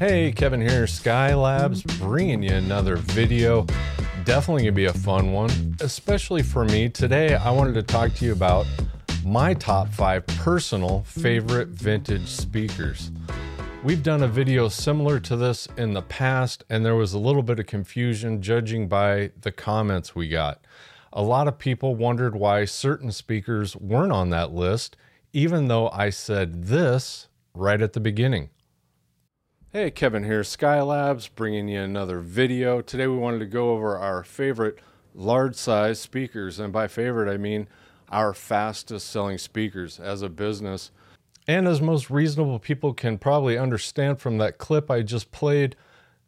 [0.00, 3.66] Hey, Kevin here, Skylabs, bringing you another video.
[4.24, 6.88] Definitely gonna be a fun one, especially for me.
[6.88, 8.64] Today, I wanted to talk to you about
[9.26, 13.10] my top five personal favorite vintage speakers.
[13.84, 17.42] We've done a video similar to this in the past, and there was a little
[17.42, 20.64] bit of confusion judging by the comments we got.
[21.12, 24.96] A lot of people wondered why certain speakers weren't on that list,
[25.34, 28.48] even though I said this right at the beginning.
[29.72, 32.80] Hey, Kevin here, Skylabs, bringing you another video.
[32.80, 34.80] Today we wanted to go over our favorite
[35.14, 37.68] large size speakers, and by favorite I mean
[38.08, 40.90] our fastest selling speakers as a business.
[41.46, 45.76] And as most reasonable people can probably understand from that clip I just played,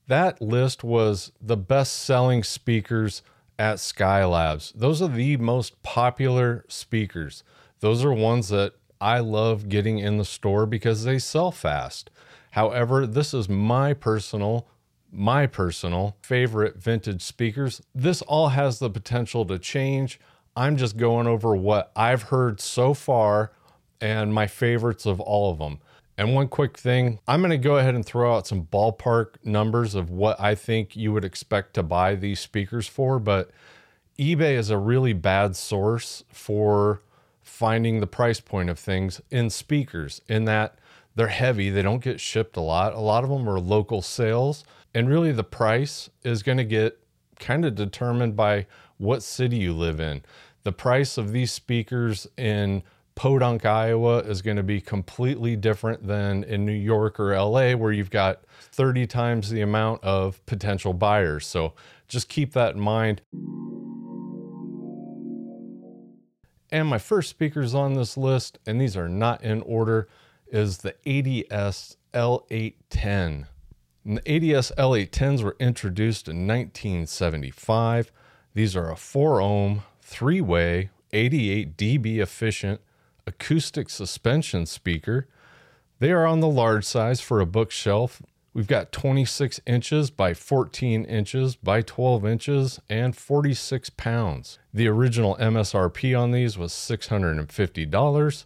[0.06, 3.22] that list was the best selling speakers
[3.58, 4.72] at Skylabs.
[4.72, 7.42] Those are the most popular speakers.
[7.80, 12.08] Those are ones that I love getting in the store because they sell fast.
[12.52, 14.68] However, this is my personal
[15.14, 17.82] my personal favorite vintage speakers.
[17.94, 20.18] This all has the potential to change.
[20.56, 23.52] I'm just going over what I've heard so far
[24.00, 25.80] and my favorites of all of them.
[26.16, 29.94] And one quick thing, I'm going to go ahead and throw out some ballpark numbers
[29.94, 33.50] of what I think you would expect to buy these speakers for, but
[34.18, 37.02] eBay is a really bad source for
[37.42, 40.76] finding the price point of things in speakers in that
[41.14, 42.94] they're heavy, they don't get shipped a lot.
[42.94, 46.98] A lot of them are local sales, and really the price is going to get
[47.38, 48.66] kind of determined by
[48.98, 50.22] what city you live in.
[50.62, 52.82] The price of these speakers in
[53.14, 57.92] Podunk, Iowa is going to be completely different than in New York or LA, where
[57.92, 58.40] you've got
[58.72, 61.46] 30 times the amount of potential buyers.
[61.46, 61.74] So
[62.08, 63.20] just keep that in mind.
[66.70, 70.08] And my first speakers on this list, and these are not in order,
[70.52, 73.46] is the ADS L810.
[74.04, 78.12] And the ADS L810s were introduced in 1975.
[78.54, 82.80] These are a 4 ohm, 3 way, 88 dB efficient
[83.26, 85.28] acoustic suspension speaker.
[85.98, 88.20] They are on the large size for a bookshelf.
[88.54, 94.58] We've got 26 inches by 14 inches by 12 inches and 46 pounds.
[94.74, 98.44] The original MSRP on these was $650.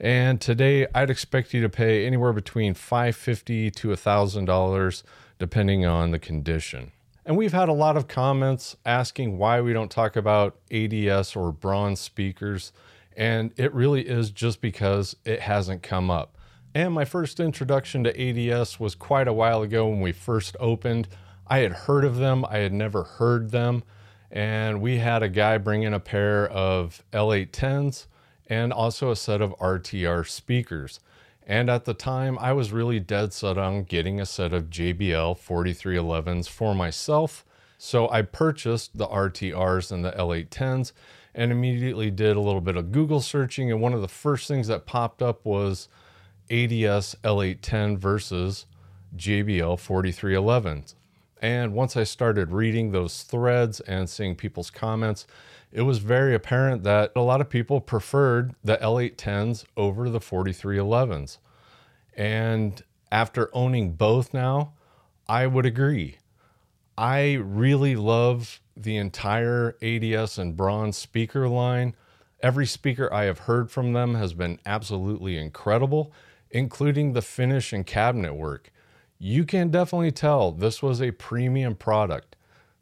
[0.00, 5.02] And today I'd expect you to pay anywhere between 550 to $1,000
[5.38, 6.92] depending on the condition.
[7.26, 11.52] And we've had a lot of comments asking why we don't talk about ADS or
[11.52, 12.72] Braun speakers.
[13.14, 16.38] And it really is just because it hasn't come up.
[16.74, 21.08] And my first introduction to ADS was quite a while ago when we first opened.
[21.46, 23.82] I had heard of them, I had never heard them.
[24.30, 28.06] And we had a guy bring in a pair of L810s
[28.50, 30.98] and also a set of RTR speakers.
[31.46, 35.38] And at the time, I was really dead set on getting a set of JBL
[35.38, 37.44] 4311s for myself.
[37.78, 40.92] So I purchased the RTRs and the L810s
[41.34, 43.70] and immediately did a little bit of Google searching.
[43.70, 45.88] And one of the first things that popped up was
[46.50, 48.66] ADS L810 versus
[49.16, 50.94] JBL 4311s.
[51.40, 55.26] And once I started reading those threads and seeing people's comments,
[55.72, 61.38] it was very apparent that a lot of people preferred the L810s over the 4311s.
[62.16, 62.82] And
[63.12, 64.72] after owning both now,
[65.28, 66.18] I would agree.
[66.98, 71.94] I really love the entire ADS and Braun speaker line.
[72.42, 76.12] Every speaker I have heard from them has been absolutely incredible,
[76.50, 78.72] including the finish and cabinet work.
[79.18, 82.36] You can definitely tell this was a premium product.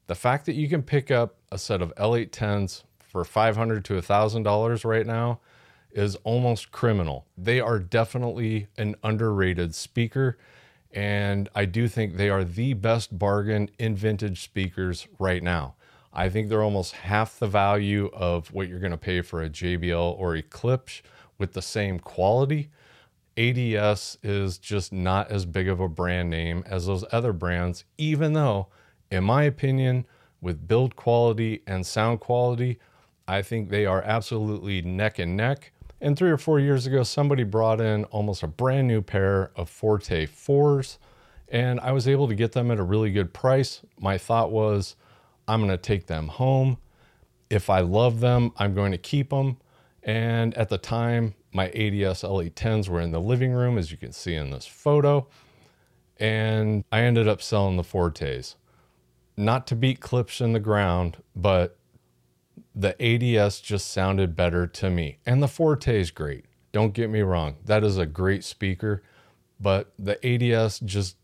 [0.08, 4.84] The fact that you can pick up a set of L810s for $500 to $1,000
[4.84, 5.40] right now
[5.92, 7.26] is almost criminal.
[7.36, 10.38] They are definitely an underrated speaker,
[10.92, 15.74] and I do think they are the best bargain in vintage speakers right now.
[16.10, 19.50] I think they're almost half the value of what you're going to pay for a
[19.50, 21.02] JBL or Klipsch
[21.36, 22.70] with the same quality.
[23.36, 28.32] ADS is just not as big of a brand name as those other brands, even
[28.32, 28.68] though,
[29.10, 30.06] in my opinion,
[30.40, 32.78] with build quality and sound quality,
[33.26, 35.72] I think they are absolutely neck and neck.
[36.00, 39.68] And three or four years ago, somebody brought in almost a brand new pair of
[39.68, 40.98] Forte 4s,
[41.48, 43.82] and I was able to get them at a really good price.
[43.98, 44.94] My thought was,
[45.48, 46.78] I'm to take them home.
[47.50, 49.56] If I love them, I'm going to keep them.
[50.02, 54.12] And at the time, my ADS L810s were in the living room, as you can
[54.12, 55.26] see in this photo.
[56.18, 58.56] And I ended up selling the Fortes.
[59.38, 61.78] Not to beat Klipsch in the ground, but
[62.74, 65.18] the ADS just sounded better to me.
[65.24, 66.46] And the Forte is great.
[66.72, 67.54] Don't get me wrong.
[67.64, 69.00] That is a great speaker,
[69.60, 71.16] but the ADS just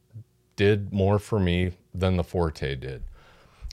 [0.55, 3.03] did more for me than the Forte did.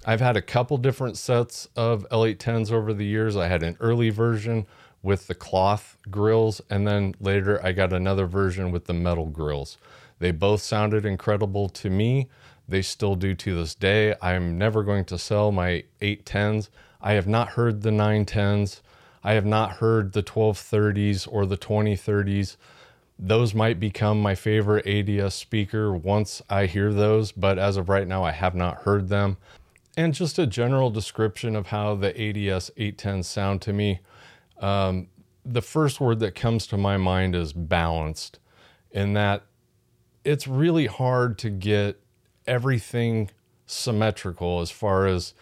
[0.06, 3.38] I've had a couple different sets of L810s over the years.
[3.38, 4.66] I had an early version
[5.04, 9.78] with the cloth grills, and then later I got another version with the metal grills.
[10.18, 12.28] They both sounded incredible to me.
[12.72, 14.16] They still do to this day.
[14.22, 16.70] I'm never going to sell my 810s.
[17.02, 18.80] I have not heard the 910s.
[19.26, 22.56] I have not heard the 1230s or the 2030s.
[23.20, 28.08] Those might become my favorite ADS speaker once I hear those, but as of right
[28.08, 29.36] now, I have not heard them.
[29.98, 34.00] And just a general description of how the ADS 810s sound to me.
[34.60, 35.10] Um,
[35.44, 38.40] the first word that comes to my mind is balanced,
[38.92, 39.44] in that
[40.24, 42.02] it's really hard to get
[42.48, 43.30] everything
[43.66, 45.34] symmetrical as far as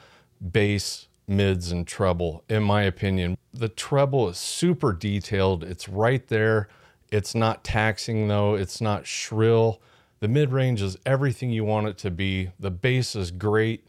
[0.51, 3.37] bass, mids, and treble, in my opinion.
[3.53, 6.67] The treble is super detailed, it's right there.
[7.11, 9.81] It's not taxing though, it's not shrill.
[10.19, 12.51] The mid range is everything you want it to be.
[12.59, 13.85] The bass is great.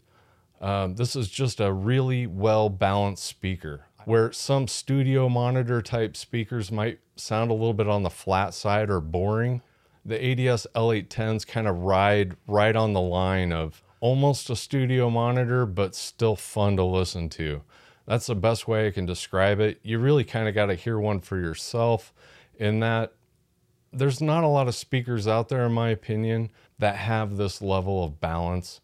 [0.61, 3.85] Um, this is just a really well balanced speaker.
[4.05, 8.89] Where some studio monitor type speakers might sound a little bit on the flat side
[8.89, 9.61] or boring,
[10.05, 15.65] the ADS L810s kind of ride right on the line of almost a studio monitor,
[15.65, 17.61] but still fun to listen to.
[18.07, 19.79] That's the best way I can describe it.
[19.83, 22.13] You really kind of got to hear one for yourself,
[22.57, 23.13] in that
[23.93, 26.49] there's not a lot of speakers out there, in my opinion,
[26.79, 28.81] that have this level of balance.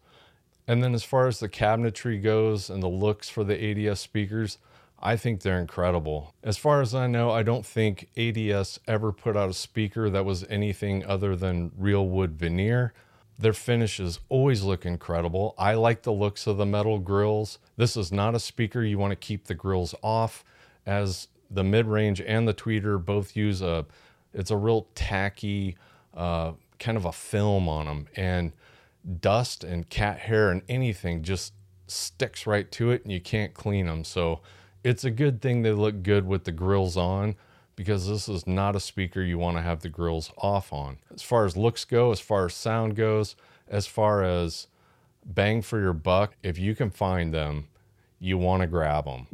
[0.68, 4.60] And then, as far as the cabinetry goes and the looks for the ADS speakers,
[5.00, 6.34] I think they're incredible.
[6.44, 10.26] As far as I know, I don't think ADS ever put out a speaker that
[10.26, 12.94] was anything other than real wood veneer.
[13.38, 15.54] Their finishes always look incredible.
[15.58, 17.60] I like the looks of the metal grills.
[17.76, 20.44] This is not a speaker you want to keep the grills off,
[20.88, 23.86] as the mid range and the tweeter both use a,
[24.34, 25.78] it's a real tacky,
[26.16, 28.08] uh, kind of a film on them.
[28.16, 28.54] And
[29.22, 31.54] dust and cat hair and anything just
[31.86, 34.04] sticks right to it and you can't clean them.
[34.04, 34.42] So
[34.88, 37.36] it's a good thing they look good with the grills on
[37.76, 40.98] because this is not a speaker you want to have the grills off on.
[41.14, 43.36] As far as looks go, as far as sound goes,
[43.68, 44.68] as far as
[45.26, 47.68] bang for your buck, if you can find them,
[48.18, 49.28] you want to grab them.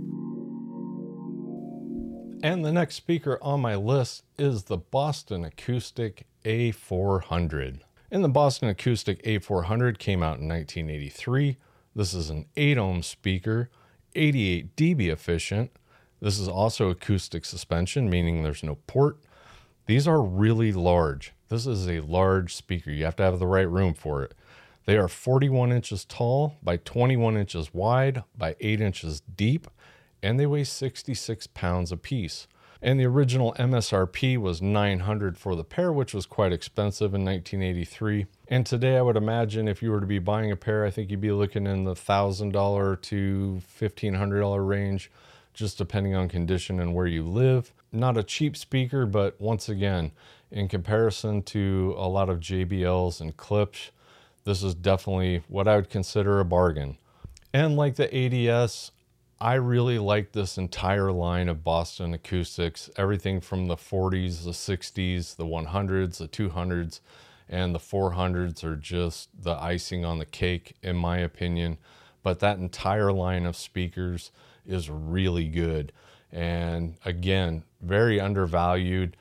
[2.41, 7.81] And the next speaker on my list is the Boston Acoustic A400.
[8.09, 11.57] And the Boston Acoustic A400 came out in 1983.
[11.95, 13.69] This is an 8 ohm speaker
[14.15, 15.71] 88 dB efficient.
[16.21, 19.18] This is also acoustic suspension, meaning there's no port.
[19.86, 21.33] These are really large.
[21.50, 22.92] This is a large speaker.
[22.92, 24.33] You have to have the right room for it.
[24.86, 29.68] They are 41 inches tall by 21 inches wide by 8 inches deep,
[30.21, 32.48] and they weigh 66 pounds apiece.
[32.81, 38.25] And the original MSRP was 900 for the pair, which was quite expensive in 1983.
[38.53, 41.09] And today, I would imagine if you were to be buying a pair, I think
[41.09, 45.09] you'd be looking in the $1,000 to $1,500 range,
[45.55, 47.73] just depending on condition and where you live.
[47.91, 50.11] Not a cheap speaker, but once again,
[50.51, 53.89] in comparison to a lot of JBLs and Klipsch,
[54.44, 56.99] this is definitely what I would consider a bargain.
[57.56, 58.91] And like the ADS,
[59.41, 65.37] I really like this entire line of Boston acoustics, everything from the 40s, the 60s,
[65.37, 66.99] the 100s, the 200s,
[67.50, 71.78] and the 400s are just the icing on the cake, in my opinion.
[72.23, 74.31] But that entire line of speakers
[74.66, 75.92] is really good.
[76.31, 79.18] And again, very undervalued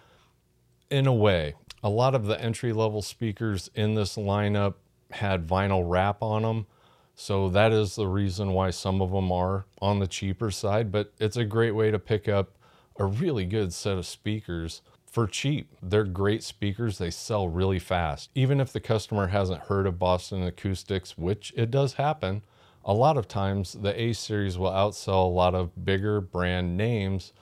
[0.91, 1.55] in a way.
[1.83, 4.75] A lot of the entry level speakers in this lineup
[5.11, 6.67] had vinyl wrap on them
[7.15, 11.13] so that is the reason why some of them are on the cheaper side, but
[11.19, 12.57] it's a great way to pick up
[12.99, 15.69] a really good set of speakers for cheap.
[15.83, 18.31] They're great speakers, they sell really fast.
[18.35, 22.43] Even if the customer hasn't heard of Boston Acoustics, which it does happen,
[22.83, 27.35] a lot of times the A series will outsell a lot of bigger brand names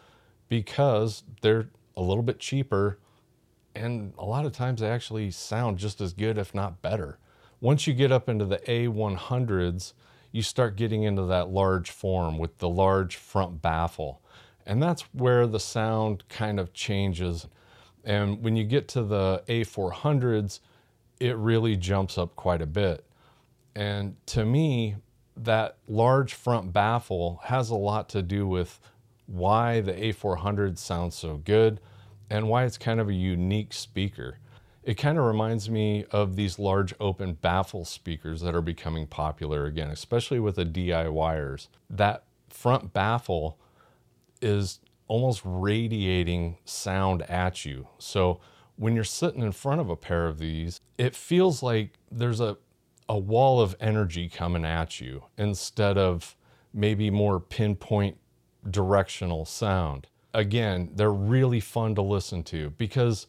[0.48, 2.98] because they're a little bit cheaper
[3.76, 7.18] and a lot of times they actually sound just as good, if not better.
[7.60, 9.92] Once you get up into the A100s,
[10.32, 14.22] you start getting into that large form with the large front baffle.
[14.66, 17.46] And that's where the sound kind of changes.
[18.04, 20.60] And when you get to the A400s,
[21.18, 23.04] it really jumps up quite a bit.
[23.74, 24.96] And to me,
[25.36, 28.80] that large front baffle has a lot to do with
[29.26, 31.80] why the A400 sounds so good
[32.28, 34.38] and why it's kind of a unique speaker.
[34.82, 39.66] It kind of reminds me of these large open baffle speakers that are becoming popular
[39.66, 41.68] again, especially with the DIYers.
[41.88, 43.58] That front baffle
[44.40, 44.80] is
[45.10, 47.88] almost radiating sound at you.
[47.98, 48.38] So
[48.76, 52.56] when you're sitting in front of a pair of these, it feels like there's a,
[53.08, 56.36] a wall of energy coming at you instead of
[56.72, 58.18] maybe more pinpoint
[58.70, 60.06] directional sound.
[60.32, 63.26] Again, they're really fun to listen to because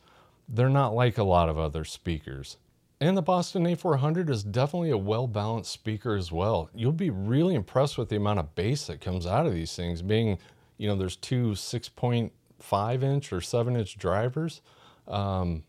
[0.48, 2.58] they're not like a lot of other speakers.
[3.00, 6.70] And the Boston A400 is definitely a well balanced speaker as well.
[6.76, 10.04] You'll be really impressed with the amount of bass that comes out of these things,
[10.04, 10.38] being,
[10.82, 14.62] you know, there's two 6.5 inch or 7 inch drivers.
[15.08, 15.64] Um,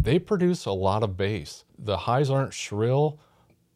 [0.00, 1.64] they produce a lot of bass.
[1.76, 3.18] The highs aren't shrill,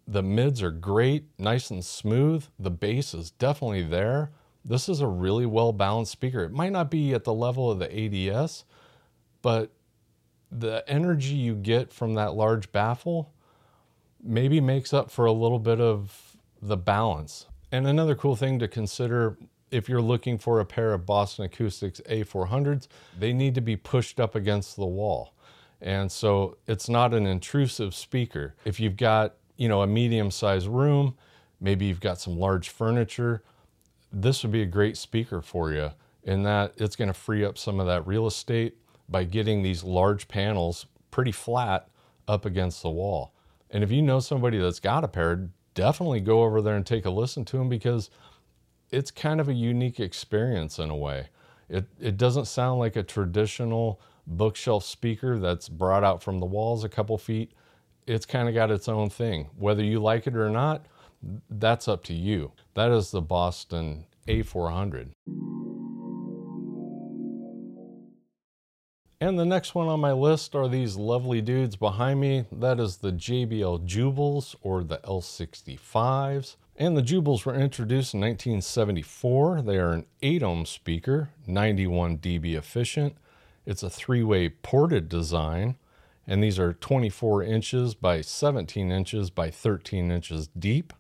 [0.07, 2.45] the mids are great, nice and smooth.
[2.61, 4.31] The bass is definitely there.
[4.65, 6.45] This is a really well balanced speaker.
[6.45, 8.65] It might not be at the level of the ADS,
[9.43, 9.73] but
[10.53, 13.33] the energy you get from that large baffle
[14.23, 17.47] maybe makes up for a little bit of the balance.
[17.73, 19.37] And another cool thing to consider
[19.73, 22.87] if you're looking for a pair of Boston Acoustics A400s,
[23.19, 25.35] they need to be pushed up against the wall.
[25.81, 28.55] And so it's not an intrusive speaker.
[28.65, 31.17] If you've got, you know, a medium sized room,
[31.61, 33.43] maybe you've got some large furniture,
[34.13, 35.91] this would be a great speaker for you
[36.23, 38.77] in that it's going to free up some of that real estate
[39.09, 41.89] by getting these large panels pretty flat
[42.29, 43.33] up against the wall.
[43.71, 47.07] And if you know somebody that's got a pair, definitely go over there and take
[47.07, 48.11] a listen to them because
[48.93, 51.29] it's kind of a unique experience in a way.
[51.69, 56.85] It, it doesn't sound like a traditional bookshelf speaker that's brought out from the walls
[56.85, 57.53] a couple feet.
[58.07, 59.49] It's kind of got its own thing.
[59.57, 60.87] Whether you like it or not,
[61.49, 62.53] that's up to you.
[62.75, 65.13] That is the Boston A400.
[69.21, 72.45] And the next one on my list are these lovely dudes behind me.
[72.51, 76.57] That is the JBL Jubals or the L65s.
[76.77, 79.63] And the Jubals were introduced in 1974.
[79.63, 83.17] They are an 8 ohm speaker, 91 dB efficient.
[83.67, 85.77] It's a three way ported design.
[86.27, 90.93] And these are 24 inches by 17 inches by 13 inches deep.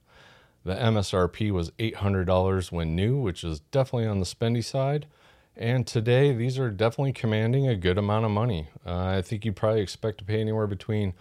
[0.64, 5.06] The MSRP was $800 when new, which is definitely on the spendy side.
[5.56, 8.68] And today, these are definitely commanding a good amount of money.
[8.86, 11.14] Uh, I think you probably expect to pay anywhere between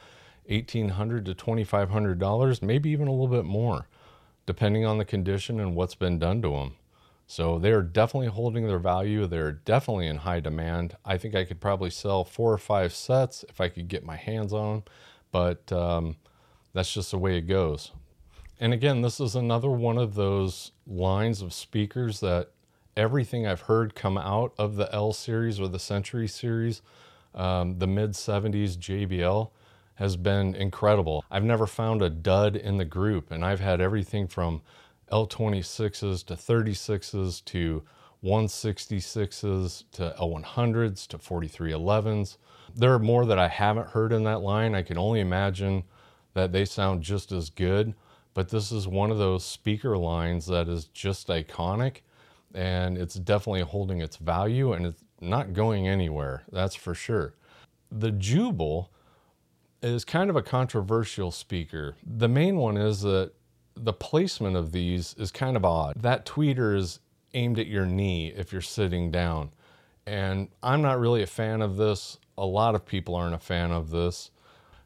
[0.48, 3.88] 1,800 to $2,500, maybe even a little bit more,
[4.52, 6.74] depending on the condition and what's been done to them.
[7.26, 9.26] So they're definitely holding their value.
[9.26, 10.98] They're definitely in high demand.
[11.06, 14.18] I think I could probably sell four or five sets if I could get my
[14.18, 14.84] hands on them,
[15.32, 16.18] but um,
[16.74, 17.92] that's just the way it goes.
[18.60, 22.50] And again, this is another one of those lines of speakers that
[22.98, 26.82] everything I've heard come out of the L series or the Century series,
[27.34, 29.50] um, the mid 70s JBL,
[30.02, 31.24] has been incredible.
[31.30, 34.64] I've never found a dud in the group, and I've had everything from
[35.12, 37.84] L26s to 36s to
[38.24, 42.38] 166s to L100s to 4311s.
[42.76, 44.74] There are more that I haven't heard in that line.
[44.74, 45.84] I can only imagine
[46.34, 47.94] that they sound just as good,
[48.34, 51.98] but this is one of those speaker lines that is just iconic
[52.56, 57.36] and it's definitely holding its value and it's not going anywhere, that's for sure.
[57.92, 58.90] The Jubal
[59.82, 61.96] is kind of a controversial speaker.
[62.06, 63.32] The main one is that
[63.76, 66.02] the placement of these is kind of odd.
[66.02, 67.00] That tweeter is
[67.34, 69.52] aimed at your knee if you're sitting down.
[70.06, 72.18] And I'm not really a fan of this.
[72.38, 74.32] A lot of people aren't a fan of this.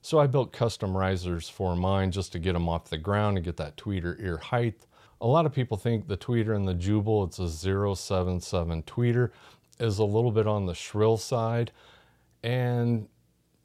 [0.02, 3.46] So I built custom risers for mine just to get them off the ground and
[3.46, 4.86] get that tweeter ear height.
[5.20, 9.32] A lot of people think the tweeter and the Jubal, it's a 077 tweeter,
[9.80, 11.72] is a little bit on the shrill side.
[12.44, 13.08] And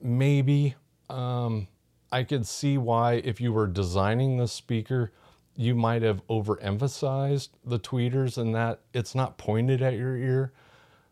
[0.01, 0.77] maybe
[1.11, 1.69] um,
[2.13, 5.13] I could see why, if you were designing the speaker,
[5.57, 10.53] you might have overemphasized the tweeters and that it's not pointed at your ear.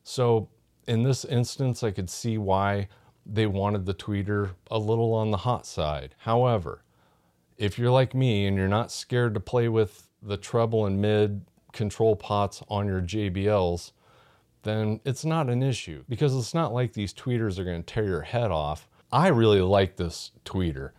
[0.05, 0.49] So
[0.87, 2.88] in this instance, I could see why
[3.26, 6.14] they wanted the tweeter a little on the hot side.
[6.19, 6.83] However,
[7.59, 11.43] if you're like me and you're not scared to play with the treble and mid
[11.73, 13.93] control pots on your JBLs,
[14.62, 18.05] then it's not an issue because it's not like these tweeters are going to tear
[18.05, 18.88] your head off.
[19.11, 20.91] I really like this tweeter.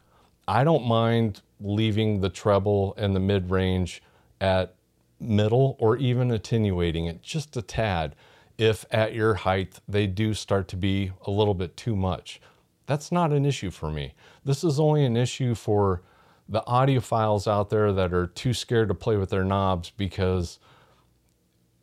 [0.47, 4.01] I don't mind leaving the treble and the mid range
[4.41, 4.75] at
[5.19, 8.15] middle or even attenuating it just a tad
[8.57, 12.41] if at your height they do start to be a little bit too much.
[12.87, 14.15] That's not an issue for me.
[14.43, 16.01] This is only an issue for
[16.47, 20.59] the audiophiles out there that are too scared to play with their knobs because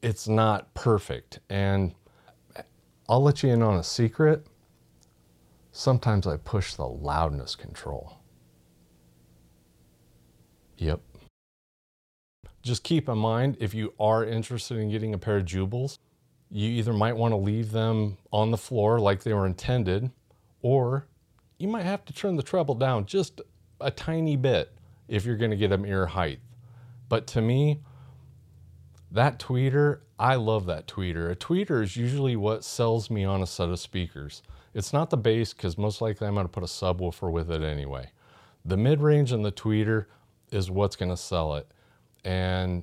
[0.02, 1.38] it's not perfect.
[1.48, 1.94] And
[3.08, 4.46] I'll let you in on a secret.
[5.76, 8.16] Sometimes I push the loudness control.
[10.78, 11.02] Yep.
[12.62, 15.98] Just keep in mind if you are interested in getting a pair of Jubals,
[16.50, 20.10] you either might want to leave them on the floor like they were intended,
[20.62, 21.08] or
[21.58, 23.42] you might have to turn the treble down just
[23.78, 24.72] a tiny bit
[25.08, 26.40] if you're going to get them ear height.
[27.10, 27.82] But to me,
[29.10, 31.30] that tweeter, I love that tweeter.
[31.30, 34.40] A tweeter is usually what sells me on a set of speakers.
[34.76, 37.62] It's not the bass because most likely I'm going to put a subwoofer with it
[37.62, 38.10] anyway.
[38.62, 40.04] The mid range and the tweeter
[40.52, 41.66] is what's going to sell it.
[42.26, 42.82] And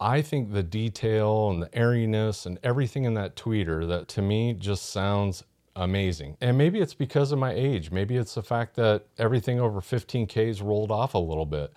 [0.00, 4.54] I think the detail and the airiness and everything in that tweeter that to me
[4.54, 5.44] just sounds
[5.76, 6.38] amazing.
[6.40, 7.90] And maybe it's because of my age.
[7.90, 11.70] Maybe it's the fact that everything over 15K is rolled off a little bit.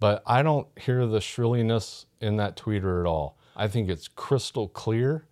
[0.00, 3.38] But I don't hear the shrilliness in that tweeter at all.
[3.54, 5.26] I think it's crystal clear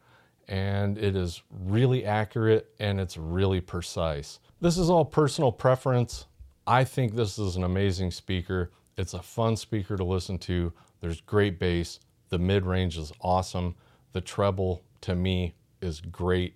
[0.52, 4.38] and it is really accurate and it's really precise.
[4.60, 6.26] This is all personal preference.
[6.66, 8.70] I think this is an amazing speaker.
[8.98, 10.72] It's a fun speaker to listen to.
[11.00, 12.00] There's great bass.
[12.28, 13.74] The mid range is awesome.
[14.12, 16.54] The treble to me is great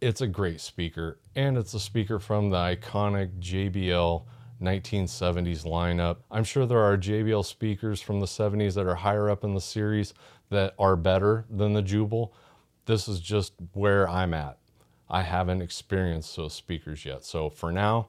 [0.00, 4.24] it's a great speaker, and it's a speaker from the iconic JBL
[4.60, 6.16] 1970s lineup.
[6.28, 9.60] I'm sure there are JBL speakers from the 70s that are higher up in the
[9.60, 10.12] series
[10.50, 12.34] that are better than the Jubal.
[12.86, 14.58] This is just where I'm at.
[15.08, 17.24] I haven't experienced those speakers yet.
[17.24, 18.08] So for now,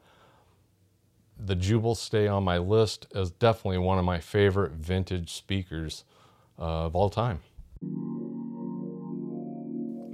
[1.38, 6.06] the Jubal stay on my list as definitely one of my favorite vintage speakers
[6.58, 7.42] uh, of all time.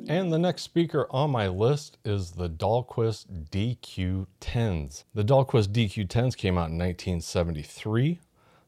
[0.09, 5.03] And the next speaker on my list is the Dahlquist DQ10s.
[5.13, 8.19] The Dahlquist DQ10s came out in 1973.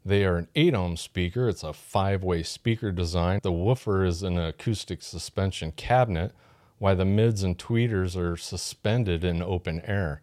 [0.03, 1.47] They are an 8 ohm speaker.
[1.47, 3.39] It's a five way speaker design.
[3.43, 6.33] The woofer is an acoustic suspension cabinet,
[6.79, 10.21] while the mids and tweeters are suspended in open air.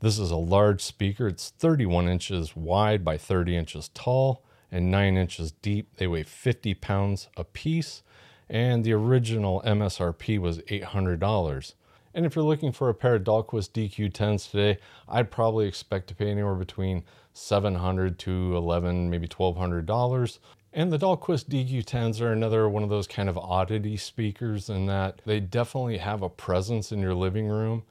[0.00, 1.28] This is a large speaker.
[1.28, 5.96] It's 31 inches wide by 30 inches tall and 9 inches deep.
[5.96, 8.02] They weigh 50 pounds a piece
[8.50, 11.74] and the original MSRP was $800.
[12.12, 16.14] And if you're looking for a pair of Dahlquist DQ10s today, I'd probably expect to
[16.14, 17.04] pay anywhere between
[17.40, 20.38] 700 to 11 maybe $1,200.
[20.72, 25.20] And the Dahlquist DQ10s are another one of those kind of oddity speakers in that
[25.26, 27.82] they definitely have a presence in your living room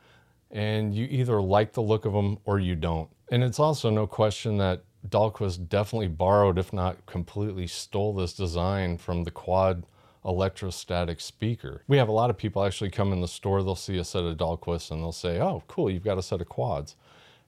[0.51, 3.09] and you either like the look of them or you don't.
[3.31, 8.97] And it's also no question that Dahlquist definitely borrowed, if not completely stole this design
[8.97, 9.85] from the quad
[10.25, 11.83] electrostatic speaker.
[11.87, 14.23] We have a lot of people actually come in the store, they'll see a set
[14.23, 16.95] of Dahlquist and they'll say, oh, cool, you've got a set of quads.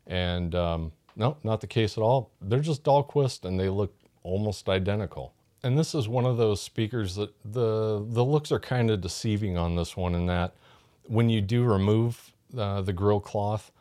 [0.08, 2.32] And um, no, not the case at all.
[2.42, 3.94] They're just Dahlquist and they look
[4.24, 5.34] almost identical.
[5.64, 9.58] And this is one of those speakers that the, the looks are kind of deceiving
[9.58, 10.54] on this one in that
[11.04, 13.72] when you do remove uh, the grill cloth,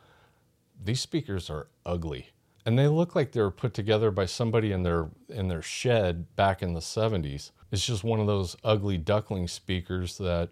[0.83, 2.29] these speakers are ugly
[2.65, 6.35] and they look like they were put together by somebody in their in their shed
[6.35, 10.49] back in the 70s it's just one of those ugly duckling speakers that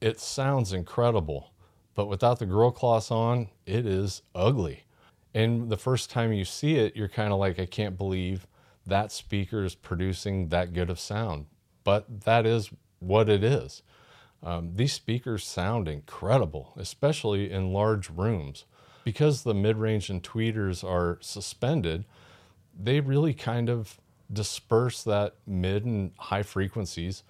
[0.00, 1.52] it sounds incredible,
[1.96, 4.84] but without the grill cloth on, it is ugly.
[5.34, 8.46] And the first time you see it, you're kind of like, I can't believe
[8.86, 11.46] that speaker is producing that good of sound.
[11.84, 13.82] But that is what it is.
[14.42, 18.64] Um, these speakers sound incredible, especially in large rooms.
[19.04, 22.04] Because the mid range and tweeters are suspended,
[22.78, 23.98] they really kind of
[24.32, 27.22] disperse that mid and high frequencies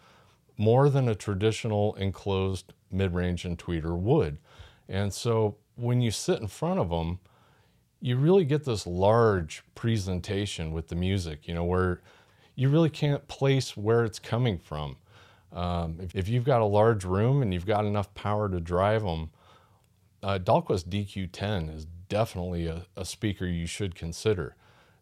[0.58, 4.38] more than a traditional enclosed mid-range and tweeter would.
[4.88, 7.20] And so when you sit in front of them,
[8.00, 12.00] you really get this large presentation with the music, you know, where
[12.54, 14.96] you really can't place where it's coming from.
[15.52, 19.02] Um, if, if, you've got a large room and you've got enough power to drive
[19.02, 19.30] them,
[20.22, 24.54] uh, Dahlquist DQ10 is definitely a, a speaker you should consider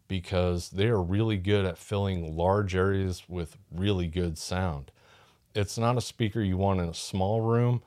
[0.07, 4.91] because they are really good at filling large areas with really good sound.
[5.53, 7.81] It's not a speaker you want in a small room.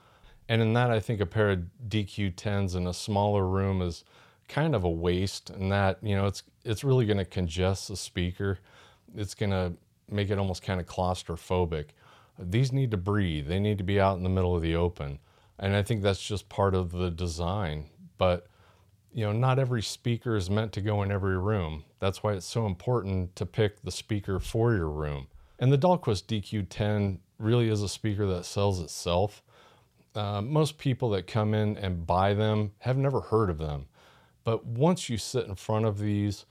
[0.49, 4.05] And in that, I think a pair of DQ10s in a smaller room is
[4.51, 5.51] kind of a waste.
[5.51, 8.59] And that, you know, it's, it's really going to congest the speaker.
[9.17, 9.73] It's going to
[10.11, 11.87] make it almost kind of claustrophobic.
[12.39, 15.19] These need to breathe, they need to be out in the middle of the open.
[15.59, 17.91] And I think that's just part of the design.
[18.19, 18.47] But
[19.13, 21.85] you know, not every speaker is meant to go in every room.
[21.99, 25.27] That's why it's so important to pick the speaker for your room.
[25.59, 29.43] And the Dahlquist DQ10 really is a speaker that sells itself.
[30.15, 33.87] Uh, most people that come in and buy them have never heard of them.
[34.45, 36.47] But once you sit in front of these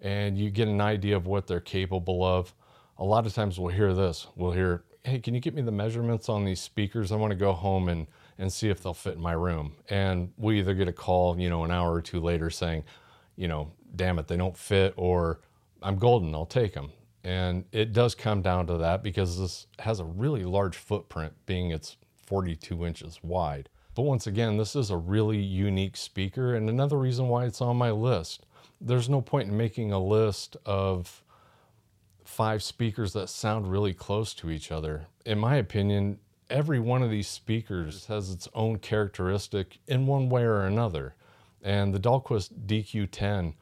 [0.00, 2.54] and you get an idea of what they're capable of,
[2.98, 4.26] a lot of times we'll hear this.
[4.36, 7.12] We'll hear, hey, can you get me the measurements on these speakers?
[7.12, 8.06] I want to go home and
[8.38, 9.74] and see if they'll fit in my room.
[9.88, 12.84] And we either get a call, you know, an hour or two later saying,
[13.36, 15.40] you know, damn it, they don't fit, or
[15.82, 16.90] I'm golden, I'll take them.
[17.22, 21.70] And it does come down to that because this has a really large footprint, being
[21.70, 23.68] it's 42 inches wide.
[23.94, 27.76] But once again, this is a really unique speaker and another reason why it's on
[27.76, 28.44] my list.
[28.80, 31.22] There's no point in making a list of
[32.24, 35.06] five speakers that sound really close to each other.
[35.24, 36.18] In my opinion,
[36.50, 41.14] every one of these speakers has its own characteristic in one way or another.
[41.62, 43.54] And the Dahlquist DQ10,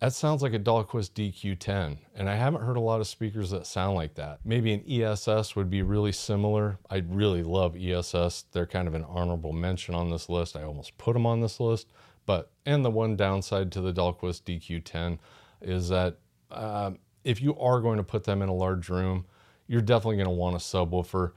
[0.00, 1.98] that sounds like a Dahlquist DQ10.
[2.14, 4.40] And I haven't heard a lot of speakers that sound like that.
[4.44, 6.78] Maybe an ESS would be really similar.
[6.88, 8.46] I really love ESS.
[8.52, 10.56] They're kind of an honorable mention on this list.
[10.56, 11.88] I almost put them on this list.
[12.24, 15.18] But, and the one downside to the Dahlquist DQ10
[15.60, 16.16] is that
[16.50, 19.26] uh, if you are going to put them in a large room,
[19.66, 21.32] you're definitely going to want a subwoofer.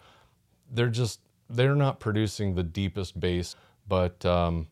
[0.71, 3.57] They're just, they're not producing the deepest bass,
[3.89, 4.67] but um,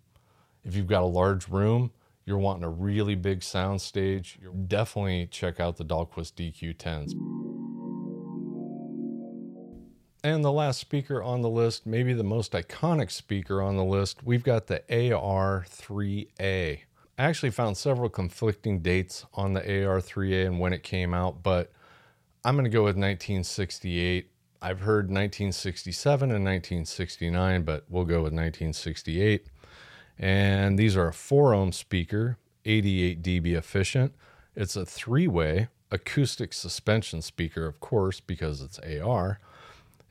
[0.63, 1.91] if you've got a large room,
[2.31, 7.11] you're wanting a really big sound stage, you definitely check out the Dahlquist DQ10s.
[10.23, 14.23] And the last speaker on the list, maybe the most iconic speaker on the list,
[14.23, 16.79] we've got the AR3A.
[17.17, 21.73] I actually found several conflicting dates on the AR3A and when it came out, but
[22.45, 24.31] I'm going to go with 1968.
[24.61, 29.47] I've heard 1967 and 1969, but we'll go with 1968.
[30.21, 34.13] And these are a 4 ohm speaker, 88 dB efficient.
[34.55, 39.39] It's a three way acoustic suspension speaker, of course, because it's AR.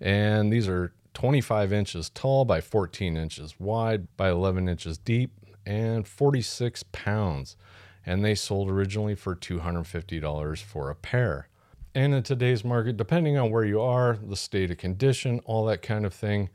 [0.01, 5.31] And these are 25 inches tall by 14 inches wide by 11 inches deep
[5.65, 7.57] and 46 pounds.
[8.05, 11.49] And they sold originally for $250 for a pair.
[11.95, 15.83] And in today's market, depending on where you are, the state of condition, all that
[15.83, 16.51] kind of thing,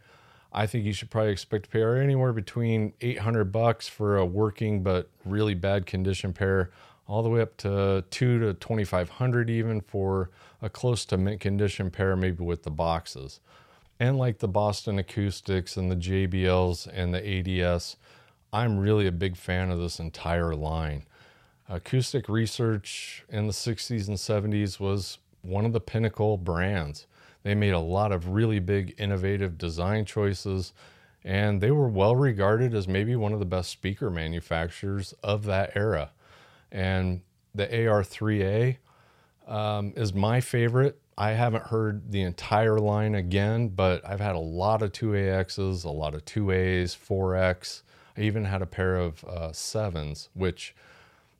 [0.57, 4.83] I think you should probably expect to pay anywhere between 800 bucks for a working
[4.83, 6.71] but really bad condition pair,
[7.07, 10.29] all the way up to two to 2,500 even for
[10.61, 13.41] a close to mint condition pair, maybe with the boxes.
[13.99, 17.97] And like the Boston Acoustics and the JBLs and the ADS,
[18.53, 21.03] I'm really a big fan of this entire line.
[21.67, 27.07] Acoustic research in the 60s and 70s was one of the pinnacle brands.
[27.45, 30.73] They made a lot of really big innovative design choices
[31.23, 35.71] and they were well regarded as maybe one of the best speaker manufacturers of that
[35.75, 36.09] era.
[36.71, 37.21] And
[37.53, 38.77] the AR3A
[39.47, 40.99] um, is my favorite.
[41.19, 45.89] I haven't heard the entire line again, but I've had a lot of 2AXs, a
[45.89, 47.83] lot of 2As, 4X,
[48.17, 50.75] I even had a pair of uh, sevens, which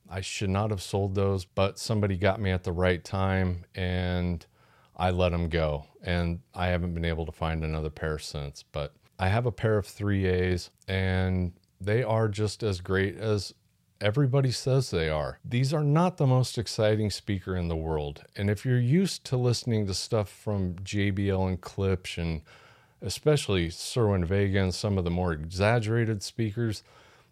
[0.08, 4.46] I should not have sold those, but somebody got me at the right time and
[4.96, 5.86] I let them go.
[6.02, 8.64] And I haven't been able to find another pair since.
[8.72, 13.52] But I have a pair of 3As and they are just as great as
[14.00, 15.38] everybody says they are.
[15.44, 18.24] These are not the most exciting speaker in the world.
[18.36, 22.42] And if you're used to listening to stuff from JBL and Klipsch and
[23.02, 26.82] especially Cerwin Vega and some of the more exaggerated speakers,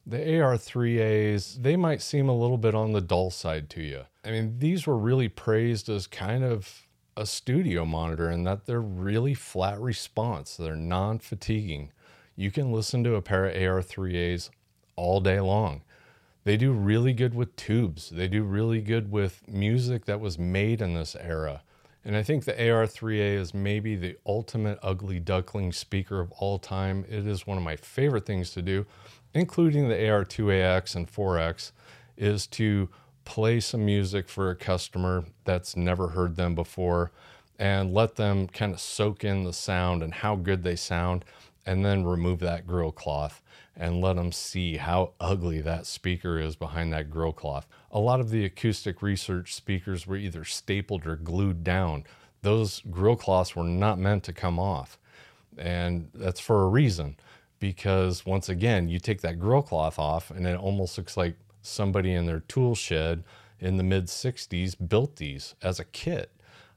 [0.07, 4.03] the AR3As, they might seem a little bit on the dull side to you.
[4.25, 8.81] I mean, these were really praised as kind of a studio monitor and that they're
[8.81, 10.57] really flat response.
[10.57, 11.91] They're non fatiguing.
[12.37, 14.51] You can listen to a pair of AR3As
[14.97, 15.83] all day long.
[16.45, 18.11] They do really good with tubes.
[18.11, 21.63] They do really good with music that was made in this era.
[22.05, 27.07] And I think the AR3A is maybe the ultimate ugly duckling speaker of all time.
[27.09, 28.85] It is one of my favorite things to do,
[29.33, 31.73] including the AR2AX and 4X,
[32.19, 32.91] is to
[33.25, 37.13] play some music for a customer that's never heard them before
[37.59, 41.25] and let them kind of soak in the sound and how good they sound
[41.67, 43.41] and then remove that grill cloth
[43.77, 47.67] and let them see how ugly that speaker is behind that grill cloth.
[47.91, 52.05] A lot of the acoustic research speakers were either stapled or glued down.
[52.43, 54.99] Those grill cloths were not meant to come off.
[55.57, 57.17] And that's for a reason
[57.59, 62.13] because once again, you take that grill cloth off and it almost looks like somebody
[62.13, 63.25] in their tool shed
[63.61, 66.31] in the mid 60s built these as a kit.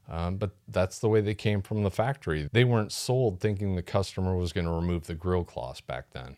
[0.08, 2.48] Um, but that's the way they came from the factory.
[2.50, 6.36] They weren't sold thinking the customer was going to remove the grill cloths back then.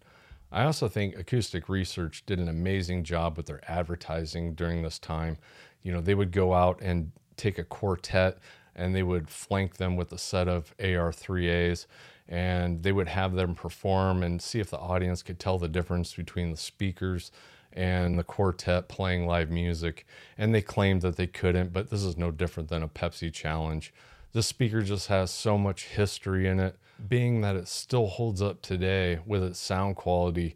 [0.51, 5.39] I also think Acoustic Research did an amazing job with their advertising during this time.
[5.83, 8.39] You know, they would go out and take a quartet
[8.75, 11.87] and they would flank them with a set of AR3As
[12.29, 16.15] and they would have them perform and see if the audience could tell the difference
[16.15, 17.31] between the speakers
[17.73, 20.07] and the quartet playing live music.
[20.37, 23.93] And they claimed that they couldn't, but this is no different than a Pepsi challenge.
[24.33, 26.77] This speaker just has so much history in it,
[27.09, 30.55] being that it still holds up today with its sound quality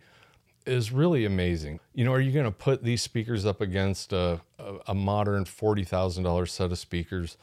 [0.66, 1.80] is really amazing.
[1.94, 5.44] You know, are you going to put these speakers up against a, a, a modern
[5.44, 7.36] $40,000 set of speakers?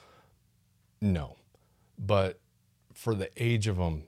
[1.01, 1.35] No.
[1.97, 2.39] But
[2.93, 4.03] for the age of them,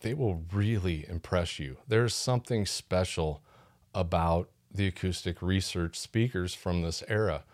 [0.00, 1.78] they will really impress you.
[1.86, 3.42] There's something special
[3.94, 7.44] about the acoustic research speakers from this era,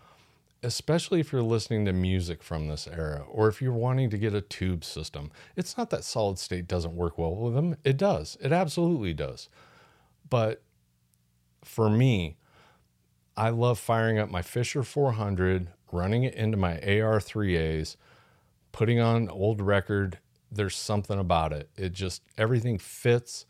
[0.62, 4.34] especially if you're listening to music from this era or if you're wanting to get
[4.34, 5.30] a tube system.
[5.56, 9.48] It's not that solid state doesn't work well with them, it does, it absolutely does.
[10.28, 10.62] But
[11.64, 12.36] for me,
[13.36, 17.96] I love firing up my Fisher 400, running it into my AR3As,
[18.72, 20.18] putting on old record.
[20.50, 21.70] There's something about it.
[21.76, 23.46] It just, everything fits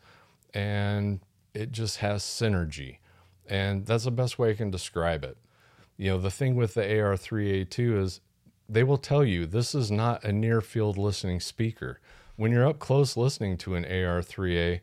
[0.53, 1.19] and
[1.53, 2.97] it just has synergy.
[3.47, 5.37] And that's the best way I can describe it.
[5.97, 8.21] You know, the thing with the AR3A2 is
[8.67, 11.99] they will tell you this is not a near field listening speaker.
[12.35, 14.79] When you're up close listening to an AR3A,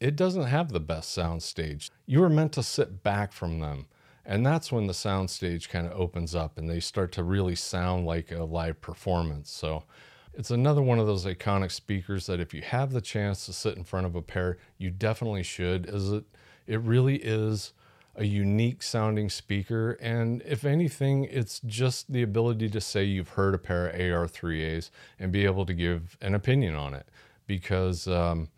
[0.00, 1.90] it doesn't have the best sound stage.
[2.06, 3.86] You are meant to sit back from them.
[4.26, 7.54] And that's when the sound stage kind of opens up and they start to really
[7.54, 9.50] sound like a live performance.
[9.50, 9.84] So
[10.32, 13.76] it's another one of those iconic speakers that if you have the chance to sit
[13.76, 16.24] in front of a pair, you definitely should, as it
[16.66, 17.72] it really is
[18.16, 19.92] a unique sounding speaker.
[20.00, 24.90] And if anything, it's just the ability to say you've heard a pair of AR3As
[25.18, 27.08] and be able to give an opinion on it.
[27.46, 28.48] Because um,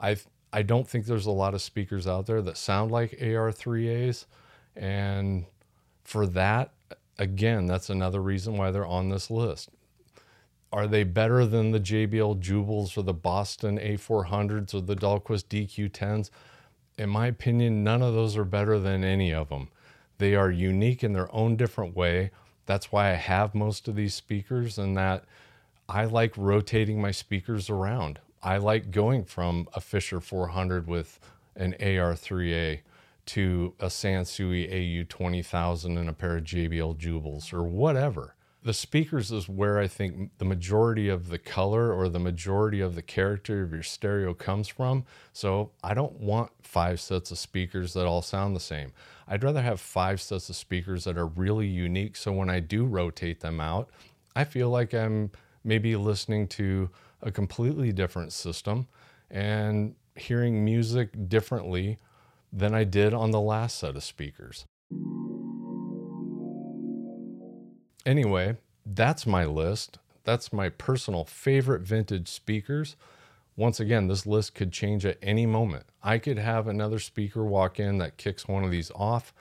[0.00, 0.16] I
[0.52, 4.24] I don't think there's a lot of speakers out there that sound like AR3As.
[4.74, 5.44] And
[6.04, 6.72] for that,
[7.18, 9.70] again, that's another reason why they're on this list.
[10.72, 16.30] Are they better than the JBL Jubals or the Boston A400s or the Dahlquist DQ10s?
[16.98, 19.68] In my opinion, none of those are better than any of them.
[20.18, 22.30] They are unique in their own different way.
[22.66, 25.24] That's why I have most of these speakers, and that
[25.88, 28.18] I like rotating my speakers around.
[28.42, 31.18] I like going from a Fisher 400 with
[31.56, 32.80] an AR3A
[33.26, 39.48] to a Sansui AU20000 and a pair of JBL Jubals or whatever the speakers is
[39.48, 43.72] where I think the majority of the color or the majority of the character of
[43.72, 45.04] your stereo comes from.
[45.32, 48.92] So I don't want five sets of speakers that all sound the same.
[49.28, 52.16] I'd rather have five sets of speakers that are really unique.
[52.16, 53.90] So when I do rotate them out,
[54.34, 55.30] I feel like I'm
[55.62, 56.90] maybe listening to
[57.22, 58.88] a completely different system
[59.30, 61.98] and hearing music differently
[62.52, 64.64] than I did on the last set of speakers.
[68.08, 69.98] Anyway, that's my list.
[70.24, 72.96] That's my personal favorite vintage speakers.
[73.54, 75.84] Once again, this list could change at any moment.
[76.02, 79.34] I could have another speaker walk in that kicks one of these off.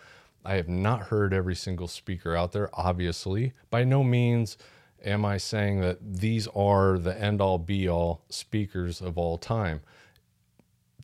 [0.43, 3.53] I have not heard every single speaker out there, obviously.
[3.69, 4.57] By no means
[5.01, 9.79] am I saying that these are the end all be all speakers of all time.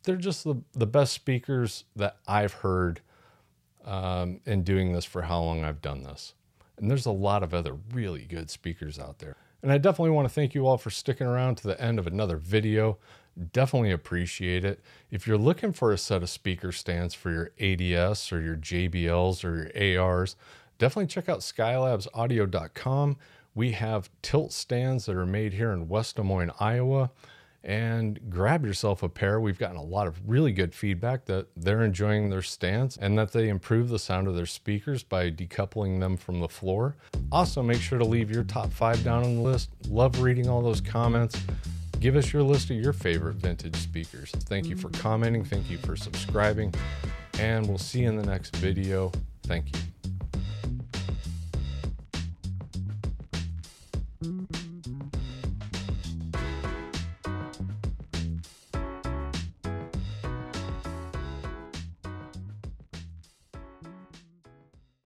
[0.03, 2.99] They're just the, the best speakers that I've heard
[3.85, 6.33] um, in doing this for how long I've done this.
[6.83, 9.37] And there's a lot of other really good speakers out there.
[9.61, 12.07] And I definitely want to thank you all for sticking around to the end of
[12.07, 12.97] another video.
[13.53, 14.81] Definitely appreciate it.
[15.09, 19.45] If you're looking for a set of speaker stands for your ADS or your JBLs
[19.45, 20.35] or your ARs,
[20.77, 23.17] definitely check out skylabsaudio.com.
[23.55, 27.11] We have tilt stands that are made here in West Des Moines, Iowa
[27.63, 29.39] and grab yourself a pair.
[29.39, 33.31] We've gotten a lot of really good feedback that they're enjoying their stance and that
[33.31, 36.97] they improve the sound of their speakers by decoupling them from the floor.
[37.31, 39.69] Also, make sure to leave your top five down on the list.
[39.87, 41.39] Love reading all those comments.
[41.99, 44.31] Give us your list of your favorite vintage speakers.
[44.31, 45.45] Thank you for commenting.
[45.45, 46.73] Thank you for subscribing.
[47.39, 49.11] And we'll see you in the next video.
[49.43, 50.02] Thank you.